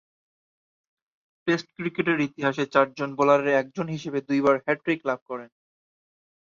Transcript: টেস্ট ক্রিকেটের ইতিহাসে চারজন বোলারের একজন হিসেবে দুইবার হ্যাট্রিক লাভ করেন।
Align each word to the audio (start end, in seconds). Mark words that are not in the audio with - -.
টেস্ট 1.47 1.67
ক্রিকেটের 1.75 2.19
ইতিহাসে 2.19 2.63
চারজন 2.73 3.09
বোলারের 3.17 3.49
একজন 3.61 3.87
হিসেবে 3.87 4.19
দুইবার 4.27 4.55
হ্যাট্রিক 4.65 4.99
লাভ 5.05 5.19
করেন। 5.29 5.49